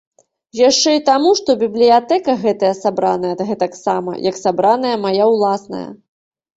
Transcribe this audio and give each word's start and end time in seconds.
Яшчэ 0.59 0.89
і 0.95 1.01
таму, 1.09 1.29
што 1.41 1.55
бібліятэка 1.65 2.35
гэтая 2.45 2.73
сабраная 2.81 3.35
гэтаксама, 3.53 4.11
як 4.33 4.43
сабраная 4.45 4.97
мая 5.09 5.25
ўласная. 5.37 5.89